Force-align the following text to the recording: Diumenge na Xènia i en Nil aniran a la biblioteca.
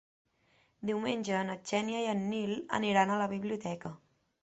Diumenge 0.91 1.43
na 1.51 1.59
Xènia 1.73 2.01
i 2.07 2.09
en 2.17 2.27
Nil 2.33 2.57
aniran 2.81 3.15
a 3.19 3.23
la 3.25 3.33
biblioteca. 3.39 3.97